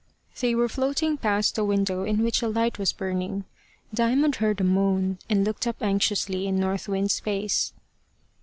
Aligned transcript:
They 0.39 0.55
were 0.55 0.67
floating 0.67 1.15
past 1.17 1.59
a 1.59 1.63
window 1.63 2.03
in 2.05 2.23
which 2.23 2.41
a 2.41 2.47
light 2.47 2.79
was 2.79 2.91
burning. 2.91 3.45
Diamond 3.93 4.37
heard 4.37 4.59
a 4.59 4.63
moan, 4.63 5.19
and 5.29 5.45
looked 5.45 5.67
up 5.67 5.75
anxiously 5.79 6.47
in 6.47 6.59
North 6.59 6.87
Wind's 6.87 7.19
face. 7.19 7.71